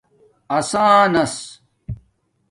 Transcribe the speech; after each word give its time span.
اسݳنس 0.57 1.33